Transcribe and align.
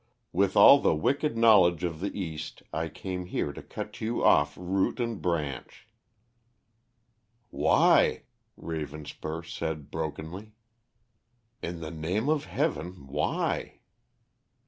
With 0.33 0.57
all 0.57 0.79
the 0.79 0.95
wicked 0.95 1.37
knowledge 1.37 1.83
of 1.83 1.99
the 1.99 2.09
East 2.19 2.63
I 2.73 2.89
came 2.89 3.25
here 3.27 3.53
to 3.53 3.61
cut 3.61 4.01
you 4.01 4.23
off 4.23 4.57
root 4.59 4.99
and 4.99 5.21
branch." 5.21 5.87
"Why?" 7.51 8.23
Ravenspur 8.57 9.43
said 9.43 9.91
brokenly. 9.91 10.53
"In 11.61 11.81
the 11.81 11.91
name 11.91 12.29
of 12.29 12.45
Heaven, 12.45 13.05
why?" 13.05 13.81